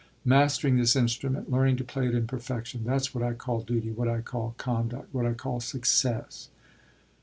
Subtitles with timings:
[0.25, 4.07] Mastering this instrument, learning to play it in perfection that's what I call duty, what
[4.07, 6.49] I call conduct, what I call success."